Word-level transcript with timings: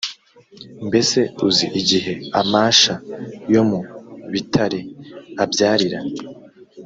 mbese 0.87 1.19
uzi 1.47 1.65
igihe 1.79 2.13
amasha 2.41 2.93
yo 3.53 3.61
mu 3.69 3.79
bitare 4.31 4.79
abyarira? 5.43 5.99